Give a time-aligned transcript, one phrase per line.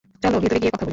[0.23, 0.89] চলো, ভেতরে গিয়ে কথা বলি।